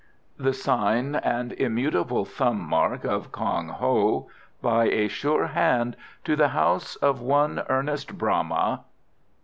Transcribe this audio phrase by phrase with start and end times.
[0.39, 6.47] The Sign and immutable Thumb mark of, KONG HO By a sure hand to the
[6.47, 8.85] House of one Ernest Bramah.